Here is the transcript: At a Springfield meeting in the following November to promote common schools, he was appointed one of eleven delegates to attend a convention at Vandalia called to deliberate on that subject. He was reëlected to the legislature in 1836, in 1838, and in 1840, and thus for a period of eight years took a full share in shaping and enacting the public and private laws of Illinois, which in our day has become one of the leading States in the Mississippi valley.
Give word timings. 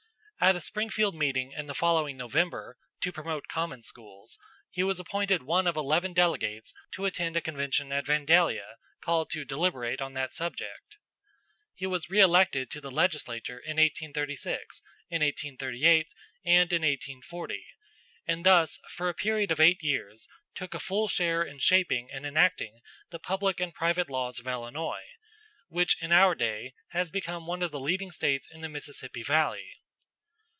At 0.43 0.55
a 0.55 0.59
Springfield 0.59 1.13
meeting 1.13 1.51
in 1.51 1.67
the 1.67 1.75
following 1.75 2.17
November 2.17 2.75
to 3.01 3.11
promote 3.11 3.47
common 3.47 3.83
schools, 3.83 4.39
he 4.71 4.81
was 4.81 4.99
appointed 4.99 5.43
one 5.43 5.67
of 5.67 5.75
eleven 5.75 6.13
delegates 6.13 6.73
to 6.93 7.05
attend 7.05 7.37
a 7.37 7.41
convention 7.41 7.91
at 7.91 8.07
Vandalia 8.07 8.77
called 9.01 9.29
to 9.29 9.45
deliberate 9.45 10.01
on 10.01 10.13
that 10.13 10.33
subject. 10.33 10.97
He 11.75 11.85
was 11.85 12.07
reëlected 12.07 12.71
to 12.71 12.81
the 12.81 12.89
legislature 12.89 13.59
in 13.59 13.77
1836, 13.77 14.81
in 15.11 15.21
1838, 15.21 16.07
and 16.43 16.73
in 16.73 16.81
1840, 16.81 17.63
and 18.25 18.43
thus 18.43 18.79
for 18.89 19.09
a 19.09 19.13
period 19.13 19.51
of 19.51 19.59
eight 19.59 19.83
years 19.83 20.27
took 20.55 20.73
a 20.73 20.79
full 20.79 21.07
share 21.07 21.43
in 21.43 21.59
shaping 21.59 22.09
and 22.11 22.25
enacting 22.25 22.81
the 23.11 23.19
public 23.19 23.59
and 23.59 23.75
private 23.75 24.09
laws 24.09 24.39
of 24.39 24.47
Illinois, 24.47 25.05
which 25.67 26.01
in 26.01 26.11
our 26.11 26.33
day 26.33 26.73
has 26.93 27.11
become 27.11 27.45
one 27.45 27.61
of 27.61 27.69
the 27.69 27.79
leading 27.79 28.09
States 28.09 28.47
in 28.51 28.61
the 28.61 28.69
Mississippi 28.69 29.21
valley. 29.21 29.69